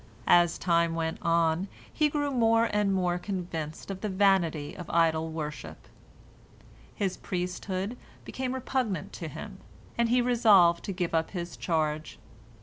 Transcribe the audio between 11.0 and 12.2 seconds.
up his, charge.